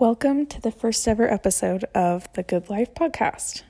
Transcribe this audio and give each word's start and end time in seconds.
Welcome 0.00 0.46
to 0.46 0.62
the 0.62 0.70
first 0.70 1.06
ever 1.06 1.30
episode 1.30 1.84
of 1.94 2.26
the 2.32 2.42
Good 2.42 2.70
Life 2.70 2.94
podcast. 2.94 3.64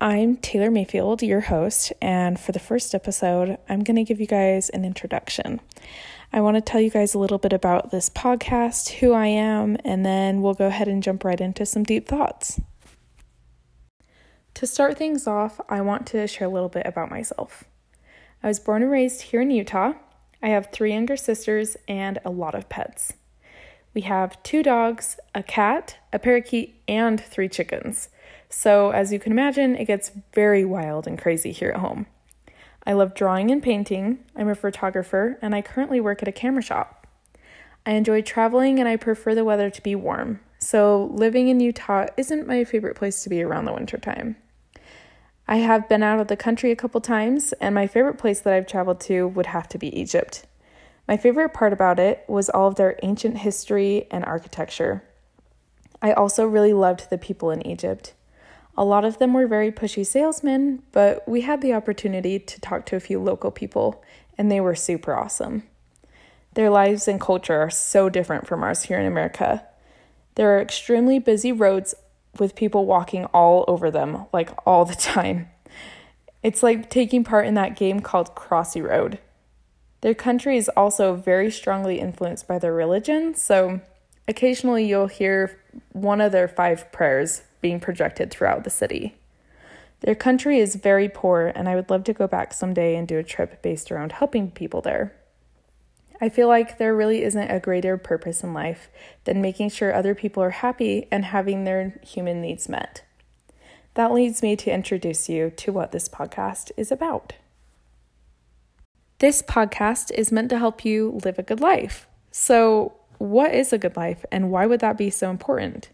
I'm 0.00 0.36
Taylor 0.36 0.70
Mayfield, 0.70 1.24
your 1.24 1.40
host, 1.40 1.92
and 2.00 2.38
for 2.38 2.52
the 2.52 2.60
first 2.60 2.94
episode, 2.94 3.58
I'm 3.68 3.82
going 3.82 3.96
to 3.96 4.04
give 4.04 4.20
you 4.20 4.28
guys 4.28 4.68
an 4.68 4.84
introduction. 4.84 5.60
I 6.32 6.40
want 6.40 6.54
to 6.54 6.60
tell 6.60 6.80
you 6.80 6.88
guys 6.88 7.14
a 7.14 7.18
little 7.18 7.38
bit 7.38 7.52
about 7.52 7.90
this 7.90 8.08
podcast, 8.08 8.90
who 9.00 9.12
I 9.12 9.26
am, 9.26 9.76
and 9.84 10.06
then 10.06 10.40
we'll 10.40 10.54
go 10.54 10.68
ahead 10.68 10.86
and 10.86 11.02
jump 11.02 11.24
right 11.24 11.40
into 11.40 11.66
some 11.66 11.82
deep 11.82 12.06
thoughts. 12.06 12.60
To 14.54 14.68
start 14.68 14.96
things 14.96 15.26
off, 15.26 15.60
I 15.68 15.80
want 15.80 16.06
to 16.06 16.28
share 16.28 16.46
a 16.46 16.52
little 16.52 16.68
bit 16.68 16.86
about 16.86 17.10
myself. 17.10 17.64
I 18.40 18.46
was 18.46 18.60
born 18.60 18.82
and 18.82 18.90
raised 18.92 19.22
here 19.22 19.40
in 19.40 19.50
Utah. 19.50 19.94
I 20.40 20.50
have 20.50 20.70
three 20.70 20.92
younger 20.92 21.16
sisters 21.16 21.76
and 21.88 22.20
a 22.24 22.30
lot 22.30 22.54
of 22.54 22.68
pets. 22.68 23.14
We 23.92 24.02
have 24.02 24.40
two 24.42 24.62
dogs, 24.62 25.18
a 25.34 25.42
cat, 25.42 25.96
a 26.12 26.18
parakeet, 26.18 26.80
and 26.86 27.20
three 27.20 27.48
chickens. 27.48 28.08
So, 28.48 28.90
as 28.90 29.12
you 29.12 29.18
can 29.18 29.32
imagine, 29.32 29.76
it 29.76 29.86
gets 29.86 30.12
very 30.32 30.64
wild 30.64 31.06
and 31.06 31.18
crazy 31.18 31.52
here 31.52 31.70
at 31.70 31.80
home. 31.80 32.06
I 32.86 32.92
love 32.92 33.14
drawing 33.14 33.50
and 33.50 33.62
painting. 33.62 34.20
I'm 34.36 34.48
a 34.48 34.54
photographer, 34.54 35.38
and 35.42 35.54
I 35.54 35.62
currently 35.62 36.00
work 36.00 36.22
at 36.22 36.28
a 36.28 36.32
camera 36.32 36.62
shop. 36.62 37.06
I 37.84 37.92
enjoy 37.92 38.22
traveling 38.22 38.78
and 38.78 38.88
I 38.88 38.96
prefer 38.96 39.34
the 39.34 39.44
weather 39.44 39.70
to 39.70 39.82
be 39.82 39.94
warm. 39.94 40.40
So, 40.58 41.10
living 41.12 41.48
in 41.48 41.60
Utah 41.60 42.06
isn't 42.16 42.46
my 42.46 42.64
favorite 42.64 42.96
place 42.96 43.22
to 43.22 43.30
be 43.30 43.42
around 43.42 43.64
the 43.64 43.72
wintertime. 43.72 44.36
I 45.48 45.56
have 45.56 45.88
been 45.88 46.02
out 46.02 46.20
of 46.20 46.28
the 46.28 46.36
country 46.36 46.70
a 46.70 46.76
couple 46.76 47.00
times, 47.00 47.52
and 47.54 47.74
my 47.74 47.86
favorite 47.86 48.18
place 48.18 48.40
that 48.40 48.52
I've 48.52 48.66
traveled 48.66 49.00
to 49.02 49.26
would 49.28 49.46
have 49.46 49.68
to 49.70 49.78
be 49.78 49.98
Egypt. 49.98 50.46
My 51.10 51.16
favorite 51.16 51.52
part 51.52 51.72
about 51.72 51.98
it 51.98 52.24
was 52.28 52.48
all 52.48 52.68
of 52.68 52.76
their 52.76 52.96
ancient 53.02 53.38
history 53.38 54.06
and 54.12 54.24
architecture. 54.24 55.02
I 56.00 56.12
also 56.12 56.46
really 56.46 56.72
loved 56.72 57.10
the 57.10 57.18
people 57.18 57.50
in 57.50 57.66
Egypt. 57.66 58.14
A 58.76 58.84
lot 58.84 59.04
of 59.04 59.18
them 59.18 59.34
were 59.34 59.48
very 59.48 59.72
pushy 59.72 60.06
salesmen, 60.06 60.84
but 60.92 61.28
we 61.28 61.40
had 61.40 61.62
the 61.62 61.72
opportunity 61.72 62.38
to 62.38 62.60
talk 62.60 62.86
to 62.86 62.94
a 62.94 63.00
few 63.00 63.18
local 63.18 63.50
people, 63.50 64.04
and 64.38 64.52
they 64.52 64.60
were 64.60 64.76
super 64.76 65.12
awesome. 65.12 65.64
Their 66.54 66.70
lives 66.70 67.08
and 67.08 67.20
culture 67.20 67.60
are 67.60 67.70
so 67.70 68.08
different 68.08 68.46
from 68.46 68.62
ours 68.62 68.84
here 68.84 69.00
in 69.00 69.06
America. 69.06 69.66
There 70.36 70.56
are 70.56 70.62
extremely 70.62 71.18
busy 71.18 71.50
roads 71.50 71.92
with 72.38 72.54
people 72.54 72.86
walking 72.86 73.24
all 73.34 73.64
over 73.66 73.90
them, 73.90 74.26
like 74.32 74.50
all 74.64 74.84
the 74.84 74.94
time. 75.16 75.48
It's 76.44 76.62
like 76.62 76.88
taking 76.88 77.24
part 77.24 77.48
in 77.48 77.54
that 77.54 77.74
game 77.74 77.98
called 77.98 78.36
Crossy 78.36 78.80
Road. 78.80 79.18
Their 80.00 80.14
country 80.14 80.56
is 80.56 80.70
also 80.70 81.14
very 81.14 81.50
strongly 81.50 82.00
influenced 82.00 82.48
by 82.48 82.58
their 82.58 82.72
religion, 82.72 83.34
so 83.34 83.80
occasionally 84.26 84.86
you'll 84.86 85.08
hear 85.08 85.60
one 85.92 86.20
of 86.20 86.32
their 86.32 86.48
five 86.48 86.90
prayers 86.90 87.42
being 87.60 87.80
projected 87.80 88.30
throughout 88.30 88.64
the 88.64 88.70
city. 88.70 89.16
Their 90.00 90.14
country 90.14 90.58
is 90.58 90.76
very 90.76 91.10
poor, 91.10 91.52
and 91.54 91.68
I 91.68 91.74
would 91.74 91.90
love 91.90 92.04
to 92.04 92.14
go 92.14 92.26
back 92.26 92.54
someday 92.54 92.96
and 92.96 93.06
do 93.06 93.18
a 93.18 93.22
trip 93.22 93.60
based 93.60 93.92
around 93.92 94.12
helping 94.12 94.50
people 94.50 94.80
there. 94.80 95.14
I 96.22 96.30
feel 96.30 96.48
like 96.48 96.78
there 96.78 96.94
really 96.94 97.22
isn't 97.22 97.50
a 97.50 97.60
greater 97.60 97.96
purpose 97.98 98.42
in 98.42 98.54
life 98.54 98.88
than 99.24 99.42
making 99.42 99.70
sure 99.70 99.94
other 99.94 100.14
people 100.14 100.42
are 100.42 100.50
happy 100.50 101.06
and 101.10 101.26
having 101.26 101.64
their 101.64 101.98
human 102.02 102.40
needs 102.40 102.68
met. 102.68 103.02
That 103.94 104.12
leads 104.12 104.42
me 104.42 104.56
to 104.56 104.72
introduce 104.72 105.28
you 105.28 105.50
to 105.56 105.72
what 105.72 105.92
this 105.92 106.08
podcast 106.08 106.70
is 106.76 106.90
about. 106.90 107.34
This 109.20 109.42
podcast 109.42 110.10
is 110.12 110.32
meant 110.32 110.48
to 110.48 110.58
help 110.58 110.82
you 110.82 111.20
live 111.26 111.38
a 111.38 111.42
good 111.42 111.60
life. 111.60 112.08
So, 112.30 112.94
what 113.18 113.52
is 113.52 113.70
a 113.70 113.76
good 113.76 113.94
life 113.94 114.24
and 114.32 114.50
why 114.50 114.64
would 114.64 114.80
that 114.80 114.96
be 114.96 115.10
so 115.10 115.28
important? 115.28 115.90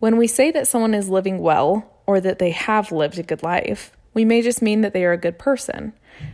When 0.00 0.16
we 0.16 0.26
say 0.26 0.50
that 0.50 0.66
someone 0.66 0.92
is 0.92 1.08
living 1.08 1.38
well 1.38 1.88
or 2.06 2.20
that 2.20 2.40
they 2.40 2.50
have 2.50 2.90
lived 2.90 3.20
a 3.20 3.22
good 3.22 3.44
life, 3.44 3.92
we 4.12 4.24
may 4.24 4.42
just 4.42 4.60
mean 4.60 4.80
that 4.80 4.92
they 4.92 5.04
are 5.04 5.12
a 5.12 5.16
good 5.16 5.38
person. 5.38 5.92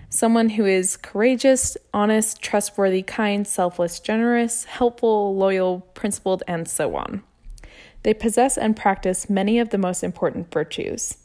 Someone 0.09 0.49
who 0.49 0.65
is 0.65 0.97
courageous, 0.97 1.77
honest, 1.93 2.41
trustworthy, 2.41 3.03
kind, 3.03 3.47
selfless, 3.47 4.01
generous, 4.01 4.65
helpful, 4.65 5.37
loyal, 5.37 5.81
principled, 5.93 6.43
and 6.49 6.67
so 6.67 6.97
on. 6.97 7.23
They 8.03 8.15
possess 8.15 8.57
and 8.57 8.75
practice 8.75 9.29
many 9.29 9.59
of 9.59 9.69
the 9.69 9.77
most 9.77 10.03
important 10.03 10.51
virtues. 10.51 11.19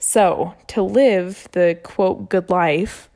So, 0.00 0.54
to 0.66 0.82
live 0.82 1.48
the 1.52 1.78
quote 1.84 2.28
good 2.28 2.50
life, 2.50 3.08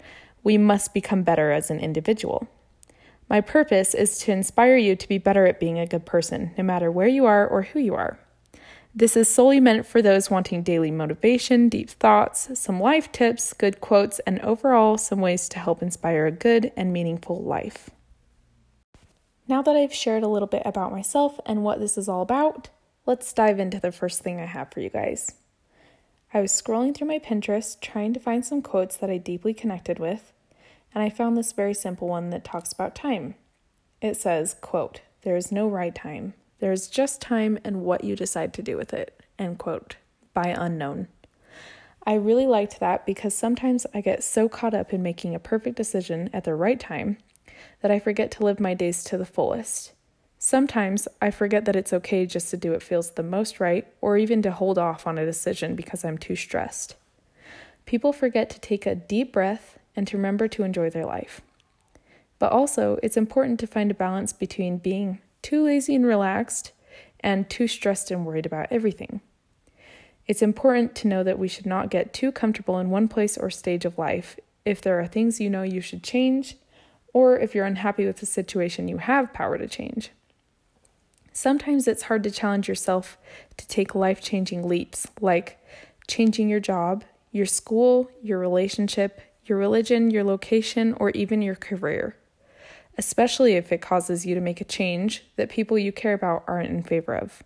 we 0.48 0.56
must 0.56 0.94
become 0.94 1.22
better 1.22 1.52
as 1.52 1.70
an 1.70 1.78
individual. 1.78 2.48
My 3.28 3.42
purpose 3.42 3.92
is 3.92 4.16
to 4.20 4.32
inspire 4.32 4.78
you 4.78 4.96
to 4.96 5.06
be 5.06 5.18
better 5.18 5.46
at 5.46 5.60
being 5.60 5.78
a 5.78 5.86
good 5.86 6.06
person, 6.06 6.52
no 6.56 6.64
matter 6.64 6.90
where 6.90 7.06
you 7.06 7.26
are 7.26 7.46
or 7.46 7.64
who 7.64 7.78
you 7.78 7.94
are. 7.94 8.18
This 8.94 9.14
is 9.14 9.28
solely 9.28 9.60
meant 9.60 9.84
for 9.84 10.00
those 10.00 10.30
wanting 10.30 10.62
daily 10.62 10.90
motivation, 10.90 11.68
deep 11.68 11.90
thoughts, 11.90 12.58
some 12.58 12.80
life 12.80 13.12
tips, 13.12 13.52
good 13.52 13.82
quotes, 13.82 14.20
and 14.20 14.40
overall 14.40 14.96
some 14.96 15.20
ways 15.20 15.50
to 15.50 15.58
help 15.58 15.82
inspire 15.82 16.24
a 16.24 16.32
good 16.32 16.72
and 16.78 16.94
meaningful 16.94 17.42
life. 17.42 17.90
Now 19.48 19.60
that 19.60 19.76
I've 19.76 19.92
shared 19.92 20.22
a 20.22 20.28
little 20.28 20.48
bit 20.48 20.62
about 20.64 20.92
myself 20.92 21.38
and 21.44 21.62
what 21.62 21.78
this 21.78 21.98
is 21.98 22.08
all 22.08 22.22
about, 22.22 22.70
let's 23.04 23.34
dive 23.34 23.60
into 23.60 23.80
the 23.80 23.92
first 23.92 24.22
thing 24.22 24.40
I 24.40 24.46
have 24.46 24.72
for 24.72 24.80
you 24.80 24.88
guys. 24.88 25.34
I 26.32 26.40
was 26.40 26.52
scrolling 26.52 26.94
through 26.94 27.08
my 27.08 27.18
Pinterest 27.18 27.78
trying 27.82 28.14
to 28.14 28.20
find 28.20 28.46
some 28.46 28.62
quotes 28.62 28.96
that 28.96 29.10
I 29.10 29.18
deeply 29.18 29.52
connected 29.52 29.98
with, 29.98 30.32
and 30.98 31.04
I 31.04 31.10
found 31.10 31.36
this 31.36 31.52
very 31.52 31.74
simple 31.74 32.08
one 32.08 32.30
that 32.30 32.42
talks 32.42 32.72
about 32.72 32.96
time. 32.96 33.36
It 34.00 34.16
says, 34.16 34.56
quote, 34.60 35.02
"There 35.22 35.36
is 35.36 35.52
no 35.52 35.68
right 35.68 35.94
time. 35.94 36.34
There 36.58 36.72
is 36.72 36.88
just 36.88 37.20
time 37.20 37.56
and 37.62 37.84
what 37.84 38.02
you 38.02 38.16
decide 38.16 38.52
to 38.54 38.62
do 38.62 38.76
with 38.76 38.92
it." 38.92 39.22
End 39.38 39.58
quote. 39.58 39.94
By 40.34 40.48
unknown. 40.48 41.06
I 42.04 42.14
really 42.14 42.48
liked 42.48 42.80
that 42.80 43.06
because 43.06 43.32
sometimes 43.32 43.86
I 43.94 44.00
get 44.00 44.24
so 44.24 44.48
caught 44.48 44.74
up 44.74 44.92
in 44.92 45.00
making 45.00 45.36
a 45.36 45.38
perfect 45.38 45.76
decision 45.76 46.30
at 46.32 46.42
the 46.42 46.56
right 46.56 46.80
time 46.80 47.18
that 47.80 47.92
I 47.92 48.00
forget 48.00 48.32
to 48.32 48.44
live 48.44 48.58
my 48.58 48.74
days 48.74 49.04
to 49.04 49.16
the 49.16 49.24
fullest. 49.24 49.92
Sometimes 50.36 51.06
I 51.22 51.30
forget 51.30 51.64
that 51.66 51.76
it's 51.76 51.92
okay 51.92 52.26
just 52.26 52.50
to 52.50 52.56
do 52.56 52.72
what 52.72 52.82
feels 52.82 53.12
the 53.12 53.22
most 53.22 53.60
right 53.60 53.86
or 54.00 54.16
even 54.16 54.42
to 54.42 54.50
hold 54.50 54.78
off 54.78 55.06
on 55.06 55.16
a 55.16 55.24
decision 55.24 55.76
because 55.76 56.04
I'm 56.04 56.18
too 56.18 56.34
stressed. 56.34 56.96
People 57.86 58.12
forget 58.12 58.50
to 58.50 58.58
take 58.58 58.84
a 58.84 58.96
deep 58.96 59.32
breath 59.32 59.77
and 59.98 60.06
to 60.06 60.16
remember 60.16 60.46
to 60.46 60.62
enjoy 60.62 60.88
their 60.88 61.04
life. 61.04 61.40
But 62.38 62.52
also, 62.52 63.00
it's 63.02 63.16
important 63.16 63.58
to 63.60 63.66
find 63.66 63.90
a 63.90 63.94
balance 63.94 64.32
between 64.32 64.78
being 64.78 65.18
too 65.42 65.64
lazy 65.64 65.96
and 65.96 66.06
relaxed 66.06 66.70
and 67.18 67.50
too 67.50 67.66
stressed 67.66 68.12
and 68.12 68.24
worried 68.24 68.46
about 68.46 68.68
everything. 68.70 69.20
It's 70.28 70.40
important 70.40 70.94
to 70.96 71.08
know 71.08 71.24
that 71.24 71.38
we 71.38 71.48
should 71.48 71.66
not 71.66 71.90
get 71.90 72.12
too 72.12 72.30
comfortable 72.30 72.78
in 72.78 72.90
one 72.90 73.08
place 73.08 73.36
or 73.36 73.50
stage 73.50 73.84
of 73.84 73.98
life 73.98 74.38
if 74.64 74.80
there 74.80 75.00
are 75.00 75.06
things 75.08 75.40
you 75.40 75.50
know 75.50 75.62
you 75.62 75.80
should 75.80 76.04
change, 76.04 76.56
or 77.12 77.36
if 77.36 77.52
you're 77.54 77.64
unhappy 77.64 78.06
with 78.06 78.18
the 78.18 78.26
situation 78.26 78.86
you 78.86 78.98
have 78.98 79.32
power 79.32 79.58
to 79.58 79.66
change. 79.66 80.10
Sometimes 81.32 81.88
it's 81.88 82.02
hard 82.02 82.22
to 82.22 82.30
challenge 82.30 82.68
yourself 82.68 83.18
to 83.56 83.66
take 83.66 83.96
life 83.96 84.20
changing 84.20 84.68
leaps, 84.68 85.08
like 85.20 85.58
changing 86.06 86.48
your 86.48 86.60
job, 86.60 87.02
your 87.32 87.46
school, 87.46 88.10
your 88.22 88.38
relationship, 88.38 89.22
your 89.48 89.58
religion, 89.58 90.10
your 90.10 90.24
location, 90.24 90.94
or 90.94 91.10
even 91.10 91.42
your 91.42 91.54
career, 91.54 92.16
especially 92.96 93.54
if 93.54 93.72
it 93.72 93.80
causes 93.80 94.26
you 94.26 94.34
to 94.34 94.40
make 94.40 94.60
a 94.60 94.64
change 94.64 95.24
that 95.36 95.50
people 95.50 95.78
you 95.78 95.92
care 95.92 96.14
about 96.14 96.44
aren't 96.46 96.70
in 96.70 96.82
favor 96.82 97.14
of. 97.14 97.42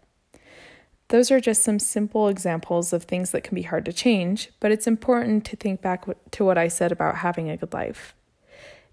Those 1.09 1.31
are 1.31 1.41
just 1.41 1.63
some 1.63 1.79
simple 1.79 2.29
examples 2.29 2.93
of 2.93 3.05
things 3.05 3.33
that 3.33 3.45
can 3.45 3.55
be 3.55 3.63
hard 3.63 3.85
to 3.85 3.93
change, 3.93 4.51
but 4.61 4.73
it's 4.73 4.87
important 4.87 5.45
to 5.45 5.57
think 5.57 5.83
back 5.83 6.07
to 6.31 6.45
what 6.45 6.57
I 6.57 6.69
said 6.69 6.91
about 6.91 7.17
having 7.17 7.51
a 7.51 7.57
good 7.57 7.75
life. 7.75 8.15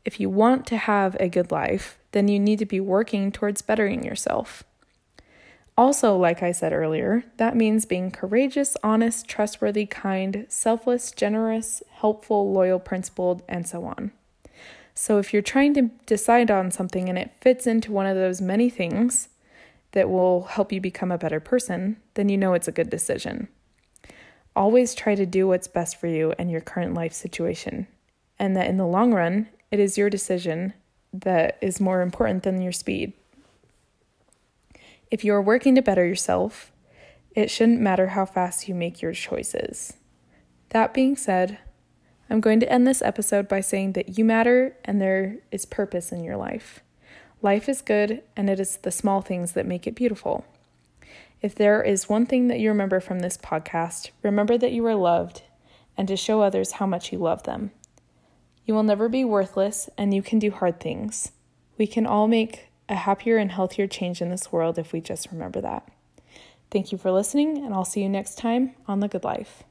If 0.03 0.20
you 0.20 0.30
want 0.30 0.68
to 0.68 0.78
have 0.78 1.16
a 1.20 1.30
good 1.30 1.52
life, 1.52 1.97
then 2.12 2.28
you 2.28 2.40
need 2.40 2.59
to 2.59 2.66
be 2.66 2.80
working 2.80 3.31
towards 3.31 3.62
bettering 3.62 4.03
yourself. 4.03 4.64
Also, 5.79 6.17
like 6.17 6.43
I 6.43 6.52
said 6.52 6.73
earlier, 6.73 7.23
that 7.37 7.55
means 7.55 7.85
being 7.85 8.11
courageous, 8.11 8.76
honest, 8.84 9.29
trustworthy, 9.29 9.85
kind, 9.85 10.46
selfless, 10.49 11.09
generous, 11.09 11.81
helpful, 11.90 12.52
loyal, 12.52 12.79
principled, 12.79 13.43
and 13.47 13.66
so 13.66 13.85
on. 13.85 14.11
So, 14.93 15.20
if 15.20 15.31
you're 15.31 15.41
trying 15.41 15.73
to 15.76 15.84
decide 16.05 16.52
on 16.52 16.70
something 16.70 17.08
and 17.08 17.17
it 17.17 17.31
fits 17.40 17.66
into 17.66 17.93
one 17.93 18.08
of 18.08 18.17
those 18.17 18.41
many 18.41 18.70
things 18.70 19.29
that 19.93 20.09
will 20.09 20.43
help 20.52 20.73
you 20.73 20.81
become 20.81 21.14
a 21.14 21.17
better 21.17 21.40
person, 21.40 21.96
then 22.16 22.28
you 22.28 22.37
know 22.37 22.53
it's 22.53 22.67
a 22.67 22.73
good 22.73 22.90
decision. 22.90 23.47
Always 24.58 24.93
try 24.93 25.16
to 25.16 25.26
do 25.26 25.47
what's 25.47 25.70
best 25.70 25.96
for 25.97 26.08
you 26.08 26.34
and 26.37 26.52
your 26.52 26.59
current 26.59 26.93
life 26.93 27.14
situation, 27.14 27.87
and 28.37 28.53
that 28.58 28.67
in 28.67 28.76
the 28.76 28.85
long 28.85 29.14
run, 29.14 29.47
it 29.72 29.79
is 29.79 29.97
your 29.97 30.09
decision 30.09 30.73
that 31.14 31.58
is 31.61 31.79
more 31.79 32.02
important 32.02 32.43
than 32.43 32.61
your 32.61 32.73
speed. 32.73 33.14
If 35.11 35.23
you 35.23 35.34
are 35.34 35.41
working 35.41 35.76
to 35.76 35.82
better 35.82 36.06
yourself, 36.06 36.72
it 37.34 37.50
shouldn't 37.50 37.82
matter 37.82 38.08
how 38.08 38.26
fast 38.26 38.67
you 38.67 38.76
make 38.76 39.02
your 39.02 39.14
choices. 39.14 39.94
That 40.70 40.94
being 40.94 41.16
said, 41.16 41.58
I'm 42.29 42.41
going 42.41 42.59
to 42.59 42.72
end 42.72 42.85
this 42.85 43.02
episode 43.02 43.47
by 43.47 43.61
saying 43.61 43.94
that 43.94 44.17
you 44.20 44.26
matter 44.26 44.78
and 44.85 45.02
there 45.02 45.38
is 45.52 45.66
purpose 45.66 46.11
in 46.11 46.23
your 46.23 46.38
life. 46.38 46.82
Life 47.41 47.67
is 47.67 47.82
good, 47.82 48.22
and 48.35 48.50
it 48.50 48.59
is 48.59 48.78
the 48.78 48.91
small 48.91 49.22
things 49.22 49.53
that 49.53 49.66
make 49.66 49.88
it 49.88 49.96
beautiful. 49.96 50.46
If 51.41 51.55
there 51.55 51.82
is 51.82 52.09
one 52.09 52.26
thing 52.26 52.47
that 52.50 52.59
you 52.59 52.70
remember 52.70 53.00
from 53.00 53.20
this 53.20 53.38
podcast, 53.38 54.12
remember 54.22 54.58
that 54.58 54.73
you 54.73 54.85
are 54.85 54.96
loved 54.96 55.41
and 55.97 56.08
to 56.08 56.17
show 56.17 56.41
others 56.41 56.73
how 56.73 56.85
much 56.85 57.12
you 57.12 57.17
love 57.17 57.44
them. 57.44 57.72
You 58.66 58.73
will 58.76 58.84
never 58.84 59.09
be 59.09 59.26
worthless 59.26 59.90
and 59.97 60.14
you 60.14 60.22
can 60.22 60.38
do 60.38 60.52
hard 60.52 60.79
things. 60.79 61.32
We 61.78 61.88
can 61.88 62.05
all 62.05 62.28
make 62.28 62.68
a 62.90 62.96
happier 62.96 63.38
and 63.38 63.52
healthier 63.52 63.88
change 63.88 64.22
in 64.22 64.30
this 64.30 64.52
world 64.52 64.78
if 64.78 64.91
we 64.91 65.00
just 65.00 65.32
remember 65.32 65.62
that. 65.62 65.88
Thank 66.72 66.91
you 66.91 66.97
for 66.97 67.12
listening, 67.12 67.64
and 67.64 67.74
I'll 67.74 67.86
see 67.86 68.03
you 68.03 68.09
next 68.09 68.38
time 68.38 68.76
on 68.88 69.00
The 69.00 69.08
Good 69.08 69.24
Life. 69.24 69.64